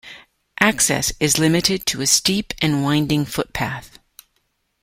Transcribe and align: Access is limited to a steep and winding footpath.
Access 0.59 1.13
is 1.19 1.37
limited 1.37 1.85
to 1.85 2.01
a 2.01 2.07
steep 2.07 2.55
and 2.59 2.81
winding 2.83 3.23
footpath. 3.23 3.99